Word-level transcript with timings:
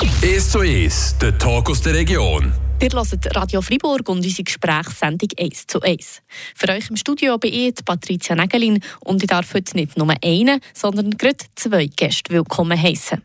1 0.00 0.50
zu 0.50 0.60
1, 0.60 1.16
der 1.20 1.36
Talk 1.38 1.70
aus 1.70 1.82
der 1.82 1.92
Region. 1.92 2.52
Wir 2.78 2.88
hören 2.90 3.20
Radio 3.34 3.60
Fribourg 3.60 4.08
und 4.08 4.18
unsere 4.18 4.44
Gesprächssendung 4.44 5.28
1 5.36 5.66
zu 5.66 5.80
1. 5.80 6.22
Für 6.54 6.68
euch 6.68 6.88
im 6.88 6.96
Studio 6.96 7.36
bin 7.36 7.52
ich 7.52 7.84
Patricia 7.84 8.36
Nägelin 8.36 8.78
und 9.00 9.24
ich 9.24 9.28
darf 9.28 9.52
heute 9.54 9.76
nicht 9.76 9.96
nur 9.96 10.14
einen, 10.24 10.60
sondern 10.72 11.10
gerade 11.10 11.44
zwei 11.56 11.86
Gäste 11.86 12.32
willkommen 12.32 12.80
heißen. 12.80 13.20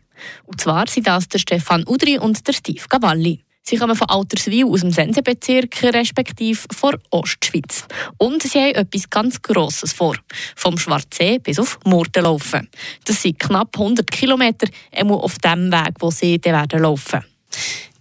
Und 0.46 0.60
zwar 0.60 0.88
sind 0.88 1.06
das 1.06 1.28
der 1.28 1.38
Stefan 1.38 1.84
Udri 1.86 2.18
und 2.18 2.44
der 2.44 2.52
Steve 2.52 2.82
Gavalli. 2.88 3.44
Sie 3.66 3.78
kommen 3.78 3.96
von 3.96 4.10
Alterswil 4.10 4.66
aus 4.66 4.82
dem 4.82 4.90
Sensebezirk, 4.90 5.82
respektive 5.84 6.60
von 6.70 6.98
Ostschweiz. 7.10 7.86
Und 8.18 8.42
sie 8.42 8.58
haben 8.58 8.74
etwas 8.74 9.08
ganz 9.08 9.40
Grosses 9.40 9.94
vor. 9.94 10.16
Vom 10.54 10.76
Schwarzsee 10.76 11.38
bis 11.38 11.58
auf 11.58 11.78
Murten 11.86 12.24
laufen. 12.24 12.68
Das 13.06 13.22
sind 13.22 13.38
knapp 13.38 13.74
100 13.78 14.10
Kilometer 14.10 14.68
auf 15.08 15.38
dem 15.38 15.72
Weg, 15.72 15.94
wo 16.00 16.10
sie 16.10 16.38
dann 16.38 16.52
werden 16.52 16.82
laufen. 16.82 17.24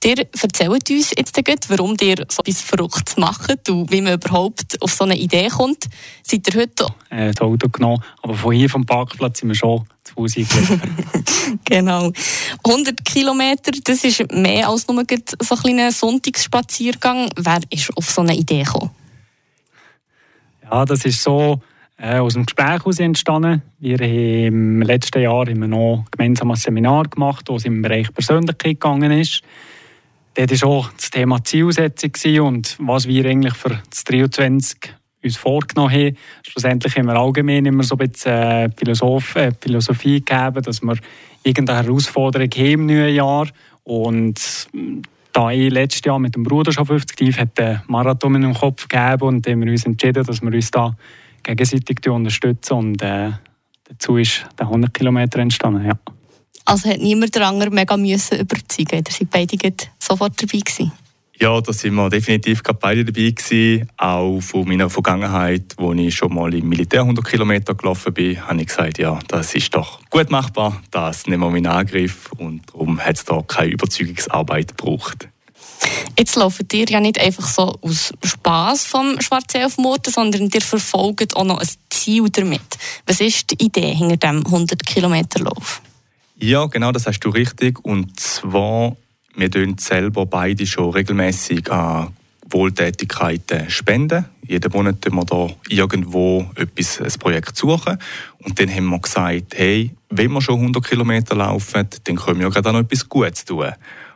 Ihr 0.06 0.18
erzählt 0.18 0.90
uns 0.90 1.14
jetzt 1.18 1.34
gleich, 1.34 1.60
warum 1.70 1.96
ihr 2.02 2.26
so 2.30 2.42
etwas 2.42 2.62
Verrücktes 2.62 3.16
macht 3.16 3.70
und 3.70 3.90
wie 3.90 4.02
man 4.02 4.14
überhaupt 4.16 4.82
auf 4.82 4.94
so 4.94 5.06
eine 5.06 5.16
Idee 5.18 5.48
kommt. 5.48 5.86
Seid 6.24 6.54
ihr 6.54 6.62
heute 6.62 6.88
äh, 7.10 7.32
das 7.32 7.40
Auto 7.40 7.70
genommen, 7.70 8.04
aber 8.22 8.34
von 8.34 8.54
hier 8.54 8.70
vom 8.70 8.86
Parkplatz 8.86 9.40
sind 9.40 9.50
wir 9.50 9.56
schon 9.56 9.86
zu 10.04 10.14
Fuß 10.16 10.36
Genau. 11.66 12.12
100 12.66 13.06
Kilometer, 13.06 13.72
das 13.84 14.04
ist 14.04 14.32
mehr 14.34 14.68
als 14.68 14.88
nur 14.88 15.06
so 15.42 15.56
ein 15.56 15.62
kleiner 15.62 15.92
Sonntagsspaziergang. 15.92 17.30
Wer 17.38 17.62
ist 17.70 17.96
auf 17.96 18.10
so 18.10 18.22
eine 18.22 18.36
Idee 18.36 18.64
gekommen? 18.64 18.92
Ja, 20.70 20.84
das 20.84 21.06
ist 21.06 21.24
so 21.24 21.62
äh, 21.98 22.18
aus 22.18 22.34
dem 22.34 22.46
Gespräch 22.46 22.68
heraus 22.68 23.00
entstanden. 23.00 23.62
Wir 23.80 23.98
haben 23.98 24.46
im 24.46 24.82
letzten 24.82 25.22
Jahr 25.22 25.48
wir 25.48 25.56
noch 25.56 26.06
gemeinsam 26.12 26.52
ein 26.52 26.58
Seminar 26.58 27.08
gemacht, 27.08 27.46
wo 27.48 27.56
es 27.56 27.66
im 27.66 27.82
Bereich 27.82 28.14
Persönlichkeit 28.14 28.82
gegangen 28.82 29.12
ist. 29.12 29.44
Dort 30.36 30.62
war 30.62 30.70
auch 30.70 30.92
das 30.94 31.12
Thema 31.12 31.44
Zielsetzung 31.44 32.46
und 32.48 32.76
was 32.80 33.08
wir 33.08 33.26
eigentlich 33.26 33.54
für 33.54 33.82
das 33.90 34.04
23 34.04 34.94
uns 35.24 35.38
vorgenommen 35.38 35.94
haben. 35.94 36.18
Schlussendlich 36.46 36.98
haben 36.98 37.06
wir 37.06 37.16
allgemein 37.16 37.66
immer 37.66 37.84
so 37.84 37.96
ein 37.96 38.10
bisschen 38.10 38.32
äh, 38.32 38.70
Philosoph 38.76 39.36
äh, 39.36 39.52
Philosophie 39.60 40.24
gegeben, 40.24 40.62
dass 40.62 40.82
wir 40.82 40.98
irgendeine 41.44 41.84
Herausforderung 41.84 42.50
haben 42.50 42.72
im 42.74 42.86
neuen 42.88 43.16
Jahr. 43.16 43.48
Und 43.84 44.68
da 45.32 45.52
ich 45.52 45.72
letztes 45.72 46.06
Jahr 46.06 46.20
mit 46.20 46.36
dem 46.36 46.44
Bruder 46.44 46.72
schon 46.72 46.86
50 46.86 47.16
tief 47.16 47.38
hat 47.38 47.58
den 47.58 47.82
Marathon 47.88 48.36
in 48.36 48.42
den 48.42 48.54
Kopf 48.54 48.88
gegeben 48.88 49.24
und 49.24 49.48
haben 49.48 49.64
wir 49.64 49.72
uns 49.72 49.86
entschieden, 49.86 50.24
dass 50.24 50.42
wir 50.42 50.54
uns 50.54 50.72
da 50.72 50.96
gegenseitig 51.42 52.08
unterstützen 52.08 52.74
und 52.74 53.02
äh, 53.02 53.32
dazu 53.86 54.18
ist 54.18 54.46
der 54.58 54.68
100 54.68 54.94
Kilometer 54.94 55.40
entstanden. 55.40 55.86
Ja. 55.86 55.98
Also 56.66 56.90
hat 56.90 57.00
niemand 57.00 57.36
den 57.36 57.44
anderen 57.44 57.74
mega 57.74 57.98
müssen 57.98 58.40
überzeugen. 58.40 59.04
Ihr 59.06 59.12
seid 59.12 59.30
beide 59.30 59.58
sofort 60.00 60.42
dabei 60.42 60.60
gewesen. 60.60 60.92
Ja, 61.40 61.60
da 61.60 61.74
sind 61.74 61.96
wir 61.96 62.10
definitiv 62.10 62.62
beide 62.80 63.04
dabei 63.04 63.32
gewesen. 63.32 63.90
Auch 63.98 64.40
von 64.40 64.68
meiner 64.68 64.90
Vergangenheit, 64.90 65.74
wo 65.78 65.92
ich 65.94 66.16
schon 66.16 66.34
mal 66.34 66.54
im 66.54 66.70
Militär 66.70 67.02
100 67.02 67.26
Kilometer 67.26 67.74
gelaufen 67.74 68.14
bin, 68.14 68.40
habe 68.46 68.62
ich 68.62 68.68
gesagt, 68.68 69.00
ja, 69.00 69.20
das 69.28 69.54
ist 69.56 69.74
doch 69.76 70.00
gut 70.10 70.30
machbar, 70.30 70.82
das 70.92 71.28
nehmen 71.28 71.52
wir 71.52 71.58
in 71.58 71.68
Angriff 71.68 72.32
und 72.38 72.62
darum 72.72 73.00
hat 73.00 73.18
es 73.18 73.26
da 73.26 73.42
keine 73.42 73.72
Überzeugungsarbeit 73.72 74.78
gebraucht. 74.78 75.28
Jetzt 76.18 76.36
laufen 76.36 76.68
ihr 76.72 76.86
ja 76.86 77.00
nicht 77.00 77.20
einfach 77.20 77.48
so 77.48 77.76
aus 77.82 78.14
Spass 78.24 78.86
vom 78.86 79.20
Schwarzsee 79.20 79.66
auf 79.66 79.78
Murten, 79.78 80.14
sondern 80.14 80.50
ihr 80.54 80.62
verfolgt 80.62 81.36
auch 81.36 81.44
noch 81.44 81.60
ein 81.60 81.68
Ziel 81.90 82.30
damit. 82.30 82.62
Was 83.06 83.20
ist 83.20 83.52
die 83.52 83.66
Idee 83.66 83.94
hinter 83.94 84.18
dem 84.18 84.46
100 84.46 84.86
Kilometer 84.86 85.40
Lauf? 85.40 85.82
Ja, 86.44 86.66
genau, 86.66 86.92
das 86.92 87.08
hast 87.08 87.22
du 87.22 87.30
richtig. 87.30 87.80
Und 87.86 88.20
zwar, 88.20 88.98
wir 89.34 89.48
spenden 89.48 89.78
selber 89.78 90.26
beide 90.26 90.68
schon 90.68 90.90
regelmäßig 90.90 91.72
an 91.72 92.10
Wohltätigkeiten 92.50 93.70
spenden. 93.70 94.26
Jeden 94.46 94.70
Monat 94.74 95.02
tun 95.02 95.16
wir 95.16 95.24
da 95.24 95.48
irgendwo 95.70 96.46
etwas, 96.56 97.00
ein 97.00 97.18
Projekt 97.18 97.56
suchen. 97.56 97.98
Und 98.40 98.60
dann 98.60 98.70
haben 98.70 98.90
wir 98.90 99.00
gesagt, 99.00 99.54
hey, 99.56 99.92
wenn 100.10 100.34
wir 100.34 100.42
schon 100.42 100.60
100 100.60 100.86
Kilometer 100.86 101.34
laufen, 101.34 101.88
dann 102.04 102.16
können 102.18 102.40
wir 102.40 102.48
ja 102.48 102.50
gerade 102.50 102.74
noch 102.74 102.82
etwas 102.82 103.08
Gutes 103.08 103.46
tun. 103.46 103.72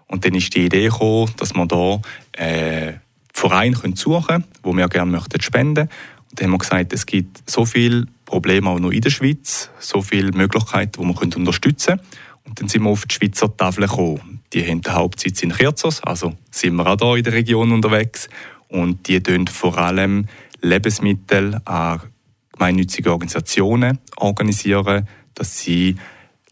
Und 0.08 0.26
dann 0.26 0.36
ist 0.36 0.54
die 0.54 0.66
Idee 0.66 0.90
gekommen, 0.90 1.32
dass 1.38 1.56
wir 1.56 1.66
da 1.66 2.02
äh, 2.34 2.96
Verein 3.32 3.74
suchen 3.96 4.26
können, 4.28 4.44
wo 4.64 4.76
wir 4.76 4.90
gerne 4.90 5.12
möchten 5.12 5.40
spenden. 5.40 5.88
Und 6.30 6.42
dann 6.42 6.48
haben 6.48 6.52
wir 6.52 6.58
gesagt, 6.58 6.92
es 6.92 7.06
gibt 7.06 7.50
so 7.50 7.64
viele 7.64 8.06
Probleme 8.28 8.70
auch 8.70 8.78
noch 8.78 8.92
in 8.92 9.02
der 9.02 9.10
Schweiz, 9.10 9.72
so 9.80 10.02
viele 10.02 10.34
Möglichkeiten, 10.34 11.02
die 11.02 11.08
wir 11.08 11.38
unterstützen 11.38 11.96
können. 11.96 12.08
Und 12.44 12.60
dann 12.60 12.68
sind 12.68 12.84
wir 12.84 12.90
auf 12.90 13.06
die 13.06 13.16
Schweizer 13.16 13.56
Tafel 13.56 13.88
gekommen. 13.88 14.42
Die 14.54 14.66
haben 14.68 14.82
den 14.82 14.94
Hauptsitz 14.94 15.42
in 15.44 15.54
Kirzos, 15.54 16.04
also 16.04 16.34
sind 16.52 16.76
wir 16.76 16.86
auch 16.86 16.98
hier 17.00 17.18
in 17.18 17.24
der 17.24 17.34
Region 17.34 17.72
unterwegs. 17.72 18.30
Und 18.68 19.08
die 19.08 19.24
organisieren 19.24 19.50
vor 19.50 19.78
allem 19.78 20.26
Lebensmittel 20.62 21.62
an 21.64 22.02
gemeinnützige 22.52 23.12
Organisationen 23.12 24.00
organisieren, 24.18 25.08
dass 25.34 25.60
sie 25.60 25.96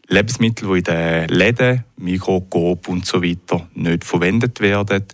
Lebensmittel, 0.08 0.68
die 0.68 0.78
in 0.78 0.84
den 0.84 1.28
Läden, 1.28 1.84
Mikro, 1.98 2.40
Coop 2.40 2.88
und 2.88 3.04
so 3.04 3.22
weiter 3.22 3.68
nicht 3.74 4.04
verwendet 4.04 4.60
werden, 4.60 5.04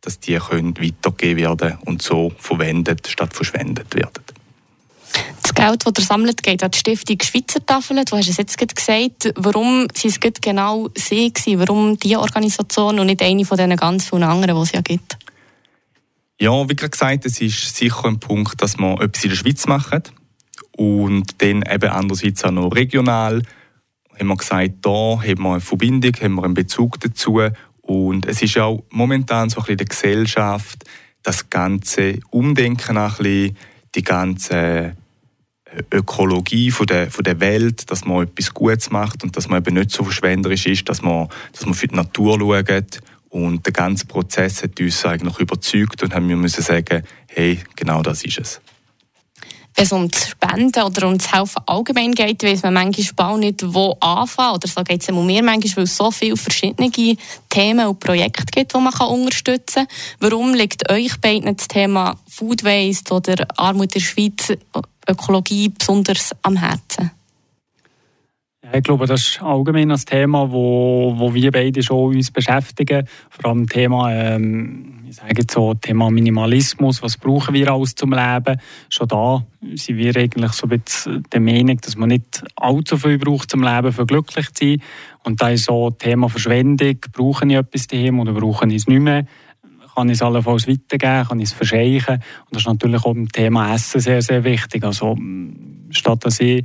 dass 0.00 0.18
die 0.18 0.38
können 0.38 0.76
weitergegeben 0.76 1.44
werden 1.44 1.78
und 1.84 2.02
so 2.02 2.32
verwendet 2.36 3.06
statt 3.06 3.32
verschwendet 3.32 3.94
werden. 3.94 4.39
Das 5.42 5.54
Geld, 5.54 5.84
das 5.84 5.92
ihr 5.98 6.04
sammelt, 6.04 6.42
geht 6.42 6.62
an 6.62 6.70
die 6.70 6.78
Stiftung 6.78 7.18
Schweizer 7.22 7.64
Tafeln. 7.64 8.04
Du 8.04 8.16
hast 8.16 8.28
es 8.28 8.36
jetzt 8.36 8.56
gesagt. 8.56 9.32
Warum 9.36 9.88
sind 9.94 10.24
es 10.24 10.40
genau 10.40 10.88
sie 10.96 11.32
gewesen? 11.32 11.58
Warum 11.58 11.98
diese 11.98 12.20
Organisation 12.20 13.00
und 13.00 13.06
nicht 13.06 13.22
eine 13.22 13.44
von 13.44 13.58
den 13.58 13.76
ganz 13.76 14.08
vielen 14.08 14.22
anderen, 14.22 14.56
die 14.56 14.62
es 14.62 14.72
ja 14.72 14.80
gibt? 14.80 15.18
Ja, 16.38 16.68
wie 16.68 16.74
gerade 16.74 16.90
gesagt, 16.90 17.26
es 17.26 17.40
ist 17.40 17.76
sicher 17.76 18.06
ein 18.06 18.18
Punkt, 18.18 18.62
dass 18.62 18.78
wir 18.78 19.00
etwas 19.00 19.24
in 19.24 19.30
der 19.30 19.36
Schweiz 19.36 19.66
machen 19.66 20.02
und 20.76 21.42
dann 21.42 21.62
eben 21.70 21.90
andererseits 21.90 22.44
auch 22.44 22.50
noch 22.50 22.70
regional 22.70 23.42
haben 24.20 24.28
wir 24.28 24.36
gesagt, 24.36 24.70
da 24.82 24.90
haben 24.90 25.42
wir 25.42 25.52
eine 25.52 25.60
Verbindung, 25.60 26.12
haben 26.20 26.34
wir 26.34 26.44
einen 26.44 26.54
Bezug 26.54 27.00
dazu. 27.00 27.40
Und 27.80 28.26
es 28.26 28.42
ist 28.42 28.58
auch 28.58 28.84
momentan 28.90 29.48
so 29.48 29.60
ein 29.60 29.62
bisschen 29.62 29.72
in 29.72 29.78
der 29.78 29.86
Gesellschaft 29.86 30.84
das 31.22 31.50
ganze 31.50 32.20
Umdenken 32.30 32.96
ein 32.96 33.08
bisschen, 33.08 33.56
die 33.94 34.02
ganze 34.02 34.56
äh, 34.56 34.92
Ökologie 35.92 36.70
von 36.70 36.86
der, 36.86 37.10
von 37.10 37.24
der 37.24 37.40
Welt, 37.40 37.90
dass 37.90 38.04
man 38.04 38.24
etwas 38.24 38.52
Gutes 38.52 38.90
macht 38.90 39.22
und 39.22 39.36
dass 39.36 39.48
man 39.48 39.58
eben 39.58 39.74
nicht 39.74 39.90
so 39.90 40.04
verschwenderisch 40.04 40.66
ist, 40.66 40.88
dass 40.88 41.02
man, 41.02 41.28
dass 41.52 41.64
man 41.64 41.74
für 41.74 41.88
die 41.88 41.96
Natur 41.96 42.38
schaut. 42.38 43.00
Und 43.28 43.64
der 43.64 43.72
ganze 43.72 44.06
Prozess 44.06 44.62
hat 44.62 44.80
uns 44.80 45.04
eigentlich 45.04 45.38
überzeugt 45.38 46.02
und 46.02 46.14
haben 46.14 46.28
wir 46.28 46.36
müssen 46.36 46.62
sagen, 46.62 47.04
hey, 47.28 47.60
genau 47.76 48.02
das 48.02 48.24
ist 48.24 48.38
es 48.38 48.60
wenn 49.80 49.84
es 49.84 49.92
um 49.92 50.10
das 50.10 50.28
Spenden 50.28 50.82
oder 50.82 51.08
um 51.08 51.16
das 51.16 51.32
Helfen 51.32 51.62
allgemein 51.66 52.12
geht, 52.12 52.42
weiß 52.42 52.64
man 52.64 52.74
manchmal 52.74 53.38
nicht, 53.38 53.62
wo 53.64 53.96
anfangen. 54.00 54.56
Oder 54.56 54.68
so 54.68 54.82
geht 54.82 55.02
es 55.02 55.08
um 55.08 55.24
mir 55.24 55.42
manchmal, 55.42 55.76
weil 55.76 55.84
es 55.84 55.96
so 55.96 56.10
viele 56.10 56.36
verschiedene 56.36 56.90
Themen 57.48 57.86
und 57.86 58.00
Projekte 58.00 58.44
gibt, 58.50 58.74
die 58.74 58.78
man 58.78 58.92
unterstützen 58.92 59.86
kann. 59.86 60.30
Warum 60.30 60.54
liegt 60.54 60.90
euch 60.90 61.18
beiden 61.20 61.56
das 61.56 61.68
Thema 61.68 62.18
Food 62.28 62.64
Waste 62.64 63.14
oder 63.14 63.46
Armut 63.56 63.94
in 63.94 64.00
der 64.00 64.00
Schweiz, 64.00 64.52
Ökologie 65.10 65.68
besonders 65.68 66.34
am 66.42 66.56
Herzen? 66.56 67.10
Ich 68.72 68.82
glaube, 68.82 69.06
das 69.06 69.22
ist 69.22 69.42
allgemein 69.42 69.88
das 69.88 70.04
Thema, 70.04 70.52
wo, 70.52 71.14
wo 71.16 71.34
wir 71.34 71.50
beide 71.50 71.82
schon 71.82 72.14
uns 72.14 72.30
beschäftigen. 72.30 73.08
Vor 73.30 73.50
allem 73.50 73.68
Thema 73.68 74.12
ähm, 74.12 75.00
ich 75.10 75.16
sage 75.16 75.42
so, 75.50 75.74
Thema 75.74 76.08
Minimalismus, 76.08 77.02
was 77.02 77.16
brauchen 77.16 77.52
wir 77.52 77.72
alles 77.72 77.96
zum 77.96 78.12
Leben? 78.12 78.60
Schon 78.88 79.08
da 79.08 79.44
sind 79.74 79.98
wir 79.98 80.16
eigentlich 80.16 80.52
so 80.52 80.68
ein 80.68 80.80
bisschen 80.80 81.24
der 81.32 81.40
Meinung, 81.40 81.78
dass 81.78 81.96
man 81.96 82.10
nicht 82.10 82.44
allzu 82.54 82.96
viel 82.96 83.18
braucht 83.18 83.50
zum 83.50 83.64
Leben, 83.64 83.92
für 83.92 84.06
glücklich 84.06 84.52
zu 84.52 84.64
sein. 84.64 84.82
Und 85.24 85.42
da 85.42 85.50
ist 85.50 85.64
so 85.64 85.90
Thema 85.90 86.28
Verschwendung, 86.28 86.96
brauche 87.12 87.44
ich 87.44 87.54
etwas 87.54 87.88
daheim 87.88 88.20
oder 88.20 88.32
brauche 88.32 88.68
ich 88.68 88.76
es 88.76 88.86
nicht 88.86 89.00
mehr? 89.00 89.26
Kann 89.94 90.08
ich 90.08 90.14
es 90.14 90.22
allenfalls 90.22 90.68
weitergeben, 90.68 91.28
kann 91.28 91.40
ich 91.40 91.50
es 91.50 91.52
verscheichen? 91.52 92.14
Und 92.14 92.54
das 92.54 92.62
ist 92.62 92.68
natürlich 92.68 93.04
auch 93.04 93.14
beim 93.14 93.28
Thema 93.28 93.74
Essen 93.74 94.00
sehr, 94.00 94.22
sehr 94.22 94.44
wichtig. 94.44 94.84
Also 94.84 95.16
statt 95.90 96.24
dass 96.24 96.40
ich 96.40 96.64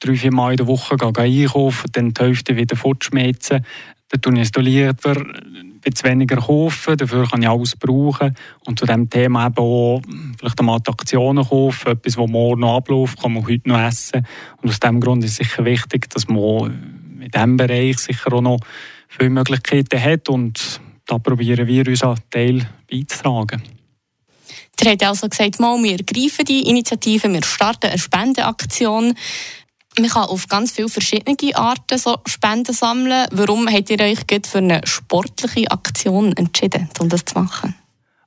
drei, 0.00 0.16
vier 0.16 0.32
Mal 0.32 0.52
in 0.52 0.56
der 0.58 0.66
Woche 0.66 0.96
gehe, 0.96 1.12
gehe 1.12 1.44
einkaufen, 1.44 1.90
dann 1.92 2.12
die 2.12 2.22
Hälfte 2.22 2.56
wieder 2.56 2.76
fortschmelzen, 2.76 3.64
dann 4.08 4.20
tue 4.20 4.34
ich 4.34 4.50
es 4.54 4.62
lieber 4.62 5.14
bisschen 5.84 6.10
weniger 6.10 6.36
kaufen, 6.36 6.96
dafür 6.96 7.28
kann 7.28 7.42
ich 7.42 7.48
alles 7.48 7.76
brauchen. 7.76 8.34
Und 8.64 8.78
zu 8.78 8.86
diesem 8.86 9.10
Thema 9.10 9.46
eben 9.46 9.58
auch 9.58 10.00
vielleicht 10.38 10.58
einmal 10.58 10.80
Aktionen 10.86 11.44
kaufen, 11.44 11.92
etwas, 11.92 12.14
das 12.14 12.26
morgen 12.26 12.60
noch 12.60 12.76
abläuft, 12.76 13.20
kann 13.20 13.34
man 13.34 13.46
heute 13.46 13.68
noch 13.68 13.80
essen. 13.80 14.26
Und 14.62 14.70
aus 14.70 14.80
diesem 14.80 15.00
Grund 15.00 15.24
ist 15.24 15.32
es 15.32 15.36
sicher 15.36 15.64
wichtig, 15.64 16.08
dass 16.10 16.28
man 16.28 17.20
in 17.20 17.30
diesem 17.30 17.56
Bereich 17.56 17.98
sicher 17.98 18.32
auch 18.32 18.40
noch 18.40 18.60
viele 19.08 19.30
Möglichkeiten 19.30 20.00
hat 20.00 20.28
und 20.28 20.80
da 21.06 21.18
probieren 21.18 21.66
wir 21.66 21.86
unseren 21.86 22.18
Teil 22.30 22.66
beizutragen. 22.90 23.62
Ihr 24.82 24.90
habt 24.90 25.02
also 25.02 25.28
gesagt, 25.28 25.60
mal, 25.60 25.82
wir 25.82 25.98
greifen 25.98 26.44
die 26.44 26.68
Initiative, 26.68 27.32
wir 27.32 27.42
starten 27.42 27.86
eine 27.86 27.98
Spendeaktion. 27.98 29.14
man 29.98 30.10
kann 30.10 30.24
auf 30.24 30.48
ganz 30.48 30.72
viele 30.72 30.88
verschiedene 30.88 31.56
Arten 31.56 31.98
so 31.98 32.18
Spenden 32.26 32.74
sammeln. 32.74 33.28
Warum 33.30 33.68
habt 33.68 33.90
ihr 33.90 34.00
euch 34.00 34.18
für 34.46 34.58
eine 34.58 34.80
sportliche 34.84 35.70
Aktion 35.70 36.32
entschieden, 36.36 36.88
um 36.98 37.08
das 37.08 37.24
zu 37.24 37.38
machen? 37.38 37.74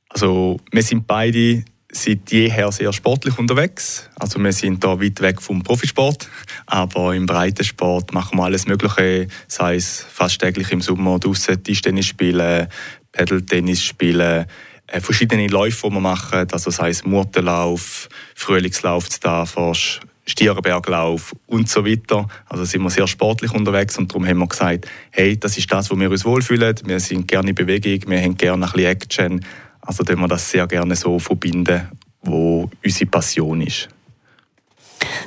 Also 0.09 0.59
wir 0.71 0.81
sind 0.81 1.05
beide 1.05 1.63
seit 2.03 2.31
jeher 2.31 2.71
sehr 2.71 2.93
sportlich 2.93 3.37
unterwegs. 3.37 4.09
Also 4.15 4.39
wir 4.39 4.51
sind 4.51 4.83
da 4.83 5.01
weit 5.01 5.21
weg 5.21 5.41
vom 5.41 5.63
Profisport, 5.63 6.29
aber 6.65 7.15
im 7.15 7.25
Breitensport 7.25 8.13
machen 8.13 8.37
wir 8.37 8.45
alles 8.45 8.67
Mögliche, 8.67 9.27
sei 9.47 9.75
es 9.75 10.05
fast 10.09 10.39
täglich 10.39 10.71
im 10.71 10.81
Sommer 10.81 11.19
draußen 11.19 11.61
Tischtennis 11.63 12.05
spielen, 12.05 12.67
Pedaltennis 13.11 13.83
spielen, 13.83 14.45
äh, 14.87 15.01
verschiedene 15.01 15.47
Läufe, 15.47 15.87
die 15.87 15.93
wir 15.93 15.99
machen, 15.99 16.47
also 16.51 16.71
sei 16.71 16.89
es 16.89 17.03
Murtenlauf, 17.03 18.09
Frühlingslauf 18.35 19.09
zu 19.09 19.19
Tafers, 19.19 19.99
Stierenberglauf 20.25 21.33
und 21.45 21.69
so 21.69 21.85
weiter. 21.85 22.27
Also 22.45 22.65
sind 22.65 22.83
wir 22.83 22.89
sehr 22.89 23.07
sportlich 23.07 23.53
unterwegs 23.53 23.97
und 23.97 24.11
darum 24.11 24.27
haben 24.27 24.39
wir 24.39 24.47
gesagt, 24.47 24.87
hey, 25.11 25.37
das 25.37 25.57
ist 25.57 25.71
das, 25.71 25.89
wo 25.89 25.99
wir 25.99 26.11
uns 26.11 26.25
wohlfühlen. 26.25 26.75
Wir 26.85 26.99
sind 26.99 27.27
gerne 27.27 27.49
in 27.49 27.55
Bewegung, 27.55 28.09
wir 28.09 28.21
haben 28.21 28.37
gerne 28.37 28.65
ein 28.65 28.71
bisschen 28.71 28.91
Action. 28.91 29.45
Also 29.87 30.03
tun 30.03 30.19
wir 30.19 30.27
das 30.27 30.51
sehr 30.51 30.67
gerne 30.67 30.95
so 30.95 31.17
verbinden, 31.17 31.89
wo 32.21 32.69
unsere 32.83 33.09
Passion 33.09 33.61
ist. 33.61 33.87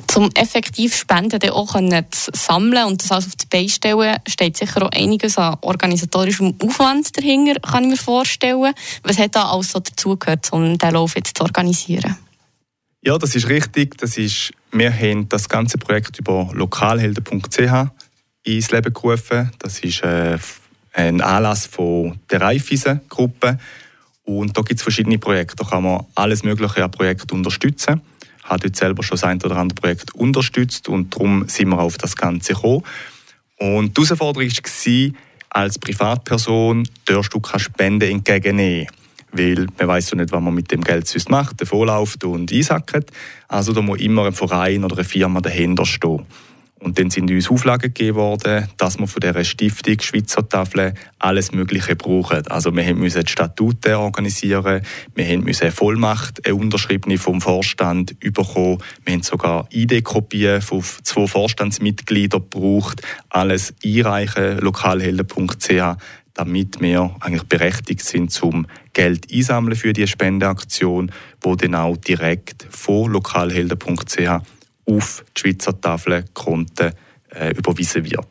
Zum 0.07 0.29
effektiv 0.35 0.95
Spenden 0.95 1.49
auch 1.49 1.73
zu 1.73 2.31
sammeln 2.33 2.85
und 2.85 3.01
das 3.01 3.11
alles 3.11 3.27
auf 3.27 3.35
die 3.35 3.47
Beine 3.47 3.69
stellen, 3.69 4.17
steht 4.27 4.57
sicher 4.57 4.83
auch 4.83 4.91
einiges 4.91 5.37
an 5.37 5.57
organisatorischem 5.61 6.55
Aufwand 6.61 7.17
dahinter, 7.17 7.59
kann 7.59 7.85
ich 7.85 7.91
mir 7.91 7.97
vorstellen. 7.97 8.73
Was 9.03 9.17
hat 9.17 9.35
da 9.35 9.49
alles 9.49 9.71
so 9.71 9.79
dazugehört, 9.79 10.51
um 10.51 10.77
diesen 10.77 10.93
Lauf 10.93 11.15
jetzt 11.15 11.37
zu 11.37 11.43
organisieren? 11.43 12.17
Ja, 13.01 13.17
das 13.17 13.35
ist 13.35 13.49
richtig. 13.49 13.97
Das 13.97 14.17
ist, 14.17 14.51
wir 14.71 14.93
haben 14.93 15.27
das 15.27 15.49
ganze 15.49 15.79
Projekt 15.79 16.19
über 16.19 16.49
lokalhelden.ch 16.53 17.89
ins 18.43 18.71
Leben 18.71 18.93
gerufen. 18.93 19.51
Das 19.57 19.79
ist 19.79 20.03
äh, 20.03 20.37
ein 20.93 21.21
Anlass 21.21 21.65
von 21.65 22.19
der 22.29 22.41
Raiffeisen-Gruppe. 22.41 23.57
Und 24.39 24.57
da 24.57 24.61
gibt 24.61 24.79
es 24.79 24.83
verschiedene 24.83 25.17
Projekte. 25.17 25.55
Da 25.57 25.63
kann 25.63 25.83
man 25.83 26.05
alles 26.15 26.43
Mögliche 26.43 26.83
an 26.83 26.91
Projekten 26.91 27.35
unterstützen. 27.35 28.01
Habe 28.43 28.61
dort 28.63 28.75
selber 28.75 29.03
schon 29.03 29.15
das 29.15 29.23
ein 29.23 29.41
oder 29.41 29.57
andere 29.57 29.79
Projekt 29.79 30.15
unterstützt 30.15 30.89
und 30.89 31.13
darum 31.13 31.47
sind 31.47 31.69
wir 31.69 31.79
auf 31.79 31.97
das 31.97 32.15
Ganze 32.15 32.53
gekommen. 32.53 32.83
Und 33.57 33.97
die 33.97 34.01
Herausforderung 34.01 34.49
war, 34.49 35.11
als 35.49 35.77
Privatperson 35.77 36.87
darfst 37.05 37.33
du 37.33 37.39
keine 37.39 37.59
Spenden 37.59 38.09
entgegennehmen 38.09 38.87
weil 39.31 39.67
man 39.79 39.87
weiß 39.87 40.07
so 40.07 40.15
nicht, 40.15 40.31
was 40.31 40.41
man 40.41 40.53
mit 40.53 40.71
dem 40.71 40.81
Geld 40.81 41.07
sonst 41.07 41.29
macht, 41.29 41.61
davonläuft 41.61 42.23
und 42.23 42.51
einsackt. 42.51 43.11
Also 43.47 43.73
da 43.73 43.81
muss 43.81 43.99
immer 43.99 44.25
ein 44.25 44.33
Verein 44.33 44.83
oder 44.83 44.95
eine 44.95 45.03
Firma 45.03 45.41
dahinter 45.41 45.85
stehen. 45.85 46.25
Und 46.81 46.97
dann 46.97 47.11
sind 47.11 47.29
uns 47.29 47.49
Auflagen 47.49 47.93
gegeben 47.93 48.17
worden, 48.17 48.67
dass 48.77 48.97
wir 48.97 49.05
von 49.05 49.19
dieser 49.19 49.43
Stiftung 49.43 49.99
Schweizer 49.99 50.49
Tafel 50.49 50.95
alles 51.19 51.51
Mögliche 51.51 51.95
brauchen. 51.95 52.45
Also 52.47 52.75
wir 52.75 52.95
mussten 52.95 53.23
die 53.23 53.31
Statuten 53.31 53.93
organisieren, 53.93 54.81
wir 55.13 55.37
mussten 55.37 55.65
eine 55.65 55.71
Vollmacht, 55.71 56.43
eine 56.43 56.55
unterschriebene 56.55 57.19
vom 57.19 57.39
Vorstand 57.39 58.19
bekommen, 58.19 58.79
wir 59.05 59.13
haben 59.13 59.21
sogar 59.21 59.67
ID-Kopien 59.71 60.61
von 60.61 60.81
zwei 60.81 61.27
Vorstandsmitgliedern 61.27 62.41
gebraucht, 62.41 63.03
alles 63.29 63.75
einreichen, 63.85 64.57
lokalhelden.ch 64.57 65.97
damit 66.33 66.79
wir 66.79 67.13
eigentlich 67.19 67.43
berechtigt 67.43 68.05
sind, 68.05 68.31
zum 68.31 68.65
Geld 68.93 69.27
einsammeln 69.31 69.75
für 69.75 69.91
die 69.91 70.07
Spendeaktion, 70.07 71.11
wo 71.41 71.55
dann 71.55 71.75
auch 71.75 71.97
direkt 71.97 72.65
von 72.69 73.11
lokalhelden.ch 73.11 74.41
auf 74.95 75.23
die 75.35 75.39
Schweizer 75.39 75.79
Tafelkonten 75.79 76.93
äh, 77.33 77.51
überwiesen 77.51 78.03
wird. 78.03 78.27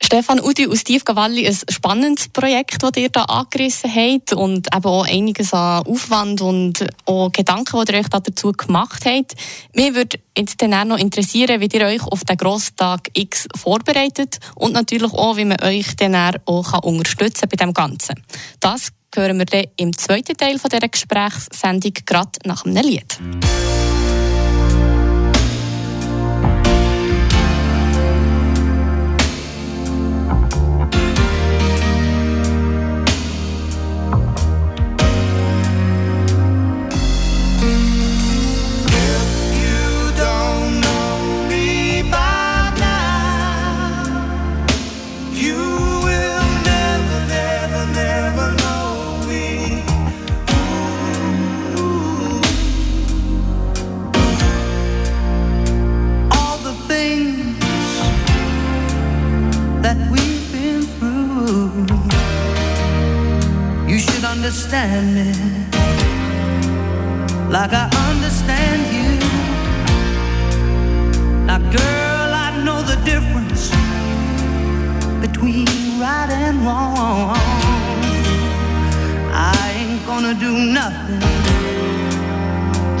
Stefan 0.00 0.40
Udi 0.40 0.66
aus 0.66 0.84
Tiefgavalli, 0.84 1.46
ein 1.46 1.58
spannendes 1.68 2.28
Projekt, 2.28 2.82
das 2.82 2.92
ihr 2.96 3.10
da 3.10 3.24
angerissen 3.24 3.94
habt 3.94 4.32
und 4.32 4.68
eben 4.74 4.86
auch 4.86 5.06
einiges 5.06 5.52
an 5.52 5.84
Aufwand 5.86 6.40
und 6.40 6.86
auch 7.04 7.30
Gedanken, 7.30 7.84
die 7.84 7.92
ihr 7.92 7.98
euch 7.98 8.08
dazu 8.08 8.52
gemacht 8.52 9.04
habt. 9.04 9.34
Mir 9.74 9.94
würde 9.94 10.18
jetzt 10.36 10.62
dann 10.62 10.88
noch 10.88 10.98
interessieren, 10.98 11.60
wie 11.60 11.66
ihr 11.66 11.84
euch 11.84 12.02
auf 12.04 12.24
den 12.24 12.38
Grosstag 12.38 13.10
X 13.12 13.48
vorbereitet 13.54 14.38
und 14.54 14.72
natürlich 14.72 15.12
auch, 15.12 15.36
wie 15.36 15.44
man 15.44 15.60
euch 15.62 15.94
dann 15.96 16.14
auch 16.46 16.82
unterstützen 16.84 17.40
kann 17.40 17.50
bei 17.50 17.56
dem 17.56 17.74
Ganzen. 17.74 18.22
Das 18.60 18.92
hören 19.14 19.38
wir 19.38 19.46
dann 19.46 19.66
im 19.76 19.96
zweiten 19.96 20.36
Teil 20.38 20.58
dieser 20.58 20.88
Gesprächssendung 20.88 21.92
gerade 22.06 22.30
nach 22.44 22.64
einem 22.64 22.82
Lied. 22.82 23.18
and 76.30 76.58
wrong. 76.64 77.34
I 79.32 79.72
ain't 79.76 80.06
gonna 80.06 80.34
do 80.34 80.52
nothing 80.72 81.20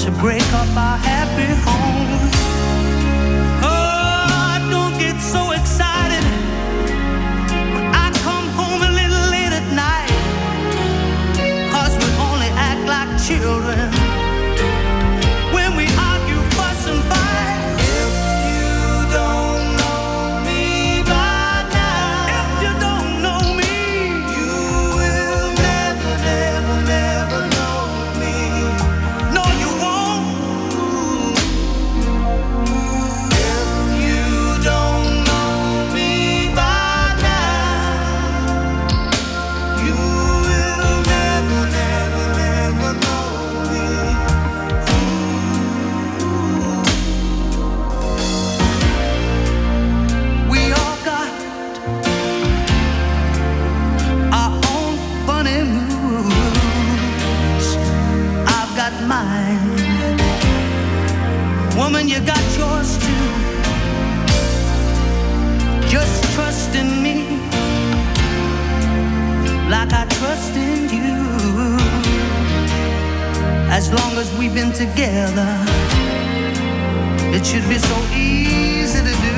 to 0.02 0.10
break 0.20 0.46
up 0.60 0.68
our 0.76 0.96
happy 0.96 1.50
home. 1.66 2.30
Oh, 3.62 4.68
don't 4.70 4.98
get 4.98 5.20
so 5.20 5.52
excited 5.52 6.24
when 7.74 7.84
I 8.04 8.10
come 8.26 8.48
home 8.60 8.82
a 8.82 8.92
little 9.00 9.24
late 9.34 9.52
at 9.52 9.68
we 12.00 12.08
only 12.28 12.50
act 12.68 12.82
like 12.94 13.10
children. 13.26 13.87
Woman, 61.78 62.08
you 62.08 62.18
got 62.18 62.44
yours 62.58 62.98
too. 62.98 63.28
Just 65.86 66.24
trust 66.34 66.74
in 66.74 66.88
me 67.04 67.22
like 69.70 69.92
I 69.92 70.04
trust 70.18 70.56
in 70.56 70.88
you. 70.96 71.78
As 73.70 73.92
long 73.92 74.18
as 74.18 74.28
we've 74.36 74.52
been 74.52 74.72
together, 74.72 75.50
it 77.36 77.46
should 77.46 77.68
be 77.68 77.78
so 77.78 77.96
easy 78.12 78.98
to 78.98 79.14
do. 79.22 79.37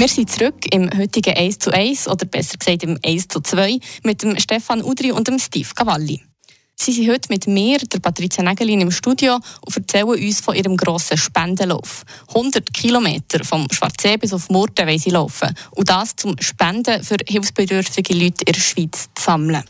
Wir 0.00 0.08
sind 0.08 0.30
zurück 0.30 0.64
im 0.72 0.88
heutigen 0.96 1.36
1 1.36 1.58
zu 1.58 1.70
1 1.74 2.08
oder 2.08 2.24
besser 2.24 2.56
gesagt 2.56 2.84
im 2.84 2.98
1 3.04 3.28
zu 3.28 3.42
2 3.42 3.78
mit 4.02 4.22
dem 4.22 4.38
Stefan 4.38 4.82
Udri 4.82 5.12
und 5.12 5.28
dem 5.28 5.38
Steve 5.38 5.68
Cavalli. 5.74 6.22
Sie 6.74 6.92
sind 6.92 7.10
heute 7.10 7.28
mit 7.28 7.46
mir, 7.46 7.76
der 7.80 7.98
Patricia 7.98 8.42
Nägelin, 8.42 8.80
im 8.80 8.92
Studio 8.92 9.34
und 9.34 9.76
erzählen 9.76 10.08
uns 10.08 10.40
von 10.40 10.54
ihrem 10.54 10.78
grossen 10.78 11.18
Spendenlauf. 11.18 12.06
100 12.28 12.72
Kilometer 12.72 13.44
vom 13.44 13.66
Schwarzsee 13.70 14.16
bis 14.16 14.32
auf 14.32 14.48
Murten 14.48 14.86
wollen 14.86 14.98
sie 14.98 15.10
laufen. 15.10 15.54
Und 15.72 15.90
das 15.90 16.16
zum 16.16 16.34
Spenden 16.40 17.04
für 17.04 17.18
hilfsbedürftige 17.28 18.14
Leute 18.14 18.46
in 18.46 18.54
der 18.54 18.60
Schweiz 18.60 19.10
zu 19.14 19.22
sammeln. 19.22 19.62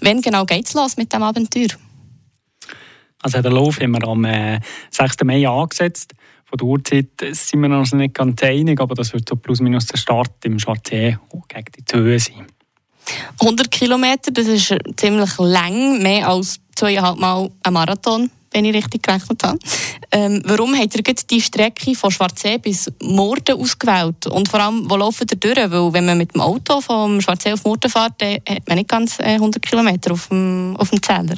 Wann 0.00 0.20
genau 0.20 0.46
geht 0.46 0.66
es 0.66 0.74
los 0.74 0.96
mit 0.96 1.12
diesem 1.12 1.22
Abenteuer? 1.22 1.68
Also 3.22 3.40
den 3.42 3.52
Lauf 3.52 3.80
haben 3.80 3.92
wir 3.92 4.06
am 4.06 4.60
6. 4.90 5.16
Äh, 5.16 5.24
Mai 5.24 5.48
angesetzt. 5.48 6.14
Von 6.44 6.58
der 6.58 6.66
Uhrzeit 6.66 7.08
sind 7.32 7.60
wir 7.60 7.76
uns 7.76 7.92
nicht 7.92 8.14
ganz 8.14 8.42
einig, 8.42 8.80
aber 8.80 8.94
das 8.94 9.12
wird 9.12 9.28
so 9.28 9.36
plus 9.36 9.60
minus 9.60 9.86
der 9.86 9.98
Start 9.98 10.44
im 10.44 10.58
Schwarzsee 10.58 11.18
gegen 11.48 11.84
die 11.90 11.96
Höhe 11.96 12.20
sein. 12.20 12.46
100 13.40 13.70
Kilometer, 13.70 14.30
das 14.30 14.46
ist 14.46 14.74
ziemlich 14.96 15.38
lang, 15.38 16.02
mehr 16.02 16.28
als 16.28 16.60
zweieinhalb 16.74 17.18
Mal 17.18 17.50
ein 17.62 17.72
Marathon, 17.72 18.30
wenn 18.52 18.64
ich 18.64 18.74
richtig 18.74 19.02
gerechnet 19.02 19.42
habe. 19.42 19.58
Ähm, 20.12 20.42
warum 20.44 20.74
habt 20.76 20.94
ihr 20.94 21.02
die 21.02 21.40
Strecke 21.40 21.94
von 21.94 22.10
Schwarzsee 22.10 22.58
bis 22.58 22.90
Morden 23.02 23.60
ausgewählt? 23.60 24.26
Und 24.26 24.48
vor 24.48 24.60
allem, 24.60 24.88
wo 24.88 24.96
laufen 24.96 25.26
ihr 25.30 25.36
durch? 25.36 25.56
Weil 25.56 25.92
wenn 25.92 26.06
man 26.06 26.18
mit 26.18 26.34
dem 26.34 26.40
Auto 26.40 26.80
vom 26.80 27.20
Schwarzsee 27.20 27.52
auf 27.52 27.64
Morden 27.64 27.90
fährt, 27.90 28.14
dann 28.18 28.38
hat 28.48 28.68
man 28.68 28.78
nicht 28.78 28.88
ganz 28.88 29.20
100 29.20 29.56
äh, 29.56 29.68
Kilometer 29.68 30.12
auf 30.12 30.28
dem, 30.28 30.76
auf 30.78 30.90
dem 30.90 31.02
Zähler. 31.02 31.36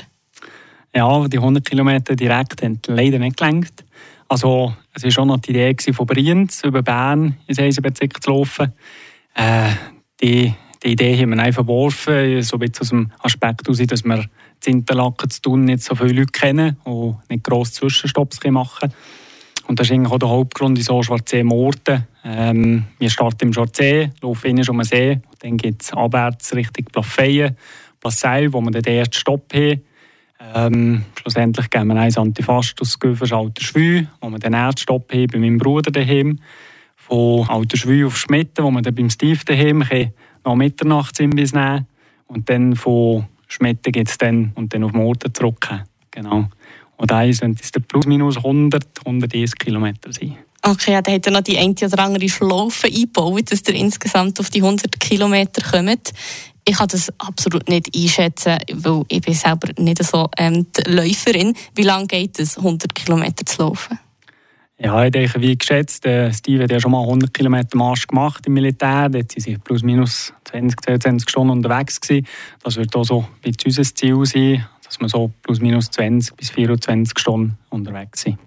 Ja, 0.95 1.29
die 1.29 1.39
100 1.39 1.65
Kilometer 1.65 2.17
direkt 2.17 2.63
haben 2.63 2.81
leider 2.87 3.19
nicht 3.19 3.37
gelenkt. 3.37 3.85
Also, 4.29 4.75
es 4.95 5.05
war 5.05 5.11
schon 5.11 5.29
noch 5.29 5.39
die 5.39 5.51
Idee 5.51 5.75
von 5.93 6.07
Brienz 6.07 6.63
über 6.65 6.83
Bern 6.83 7.37
ins 7.47 7.59
Eisenbezirk 7.59 8.23
zu 8.23 8.31
laufen. 8.31 8.73
Äh, 9.35 9.71
die 10.21 10.55
die 10.83 10.93
Idee 10.93 11.17
haben 11.17 11.31
wir 11.31 11.39
einfach 11.39 11.65
verworfen, 11.65 12.43
so 12.43 12.57
ein 12.57 12.61
bisschen 12.61 12.81
aus 12.81 12.89
dem 12.89 13.11
Aspekt 13.21 13.67
heraus, 13.67 13.79
dass 13.87 14.05
wir 14.05 14.25
in 14.65 14.75
Interlaken 14.75 15.31
zu 15.31 15.43
tun 15.43 15.65
nicht 15.65 15.83
so 15.83 15.95
viele 15.95 16.13
Leute 16.13 16.33
kennen 16.33 16.77
und 16.85 17.19
nicht 17.29 17.45
grosse 17.45 17.73
Zwischenstopps 17.73 18.39
machen. 18.51 18.93
Und 19.67 19.79
das 19.79 19.89
ist 19.89 19.93
eigentlich 19.93 20.13
auch 20.13 20.19
der 20.19 20.29
Hauptgrund, 20.29 20.79
wieso 20.79 21.03
Schwarzsee 21.03 21.43
Morten. 21.43 22.07
Ähm, 22.25 22.85
wir 22.99 23.11
starten 23.11 23.49
im 23.49 23.53
Schwarzsee, 23.53 24.11
laufen 24.23 24.47
innen 24.47 24.69
um 24.69 24.79
den 24.79 24.85
See, 24.85 25.13
und 25.13 25.45
dann 25.45 25.57
geht 25.57 25.83
es 25.83 25.93
abwärts 25.93 26.55
Richtung 26.55 26.87
Plafeyen, 26.87 27.57
Passau, 28.01 28.53
wo 28.53 28.61
wir 28.61 28.71
den 28.71 28.85
ersten 28.85 29.15
Stopp 29.15 29.53
haben. 29.53 29.83
Ähm, 30.41 31.05
schlussendlich 31.21 31.69
gehen 31.71 31.89
wir 31.89 31.97
eins 31.97 32.17
Antifast 32.17 32.81
aus 32.81 32.99
Göfers 32.99 33.33
Alter 33.33 33.63
Schwü, 33.63 34.07
wo 34.21 34.31
wir 34.31 34.39
den 34.39 34.55
ersten 34.55 34.81
Stopp 34.81 35.13
haben 35.13 35.27
bei 35.27 35.39
meinem 35.39 35.59
Bruder 35.59 35.91
daheim. 35.91 36.39
Von 36.97 37.49
Alter 37.49 37.77
Schwü 37.77 38.07
auf 38.07 38.17
Schmitten, 38.17 38.65
wo 38.65 38.71
wir 38.71 38.83
dann 38.83 38.95
beim 38.95 39.11
Steve 39.11 39.45
daheim 39.45 39.83
können 39.83 40.13
noch 40.45 40.57
Mitternachtsimbiss 40.57 41.53
nehmen 41.53 41.87
und 42.27 42.49
dann 42.49 42.75
von 42.75 43.27
Schmetten 43.47 43.93
geht 43.93 44.09
es 44.09 44.19
dann 44.19 44.53
und 44.55 44.75
dann 44.75 44.85
auf 44.85 44.93
Morten 44.93 45.33
zurück. 45.33 45.69
Genau. 46.11 46.49
Und 46.97 47.13
eins 47.13 47.39
sind 47.39 47.61
es 47.61 47.71
plus 47.71 48.07
minus 48.07 48.39
100, 48.39 48.85
130 49.05 49.59
Kilometer 49.59 50.13
sein. 50.13 50.37
Okay, 50.63 50.93
ja, 50.93 51.03
dann 51.03 51.15
hat 51.15 51.27
er 51.27 51.33
noch 51.33 51.43
die 51.43 51.57
eine 51.57 51.75
oder 51.81 51.99
andere 52.01 52.29
Schlaufe 52.29 52.89
eingebaut, 52.89 53.53
dass 53.53 53.63
ihr 53.69 53.75
insgesamt 53.75 54.41
auf 54.41 54.51
die 54.51 54.63
100 54.63 54.99
Kilometer 54.99 55.63
kommt. 55.63 56.13
Ich 56.69 56.77
kann 56.77 56.89
das 56.89 57.11
absolut 57.17 57.67
nicht 57.71 57.97
einschätzen, 57.97 58.59
weil 58.75 59.03
ich 59.09 59.23
bin 59.23 59.33
selber 59.33 59.69
nicht 59.79 60.05
so 60.05 60.29
ähm, 60.37 60.67
die 60.77 60.91
Läuferin. 60.91 61.55
Wie 61.75 61.83
lange 61.83 62.07
geht 62.07 62.39
es, 62.39 62.59
100 62.59 62.95
Kilometer 62.95 63.47
zu 63.47 63.63
laufen? 63.63 63.99
Ja, 64.79 65.03
ich 65.03 65.11
denke, 65.11 65.41
wie 65.41 65.57
geschätzt, 65.57 66.05
äh, 66.05 66.31
Steve 66.31 66.65
hat 66.65 66.71
ja 66.71 66.79
schon 66.79 66.91
mal 66.91 67.01
100 67.01 67.33
Kilometer 67.33 67.75
Marsch 67.79 68.07
gemacht 68.07 68.47
im 68.47 68.53
Militär. 68.53 69.09
Dort 69.09 69.35
waren 69.35 69.41
sie 69.41 69.57
plus 69.57 69.83
minus 69.83 70.35
20, 70.45 70.79
22 70.83 71.31
Stunden 71.31 71.53
unterwegs. 71.53 71.99
Gewesen. 72.03 72.27
Das 72.63 72.77
wird 72.77 72.95
auch 72.95 73.05
so 73.05 73.27
wie 73.41 73.55
unser 73.65 73.83
Ziel 73.85 74.27
sein, 74.27 74.67
dass 74.85 75.01
wir 75.01 75.09
so 75.09 75.33
plus 75.43 75.61
minus 75.61 75.91
20 75.91 76.37
bis 76.37 76.51
24 76.51 77.19
Stunden 77.19 77.57
unterwegs 77.71 78.21
sind. 78.21 78.39